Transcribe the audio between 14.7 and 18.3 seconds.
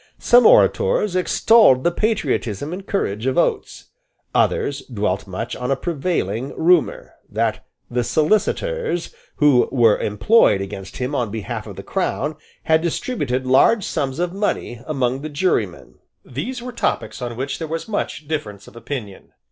among the jurymen. These were topics on which there was much